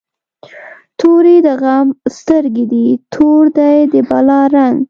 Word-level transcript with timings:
توری 0.99 1.37
د 1.47 1.47
غم 1.61 1.87
سترګی 2.17 2.65
دي، 2.71 2.87
تور 3.13 3.43
دی 3.57 3.75
د 3.93 3.95
بلا 4.09 4.41
رنګ 4.55 4.77